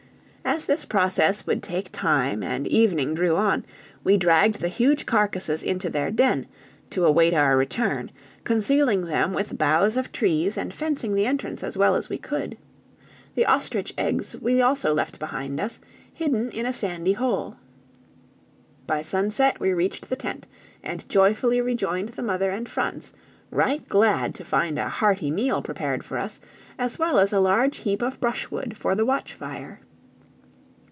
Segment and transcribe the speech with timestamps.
[0.43, 3.63] As this process would take time and evening drew on,
[4.03, 6.45] we dragged the huge carcasses into their den,
[6.89, 8.09] to await our return,
[8.43, 12.57] concealing them with boughs of trees and fencing the entrance as well as we could.
[13.33, 15.79] The ostrich eggs we also left behind us,
[16.11, 17.55] hidden in a sandy hole.
[18.87, 20.47] By sunset we reached the tent,
[20.83, 23.13] and joyfully rejoined the mother and Franz,
[23.51, 26.41] right glad to find a hearty meal prepared for us,
[26.77, 29.79] as well as a large heap of brushwood for the watch fire.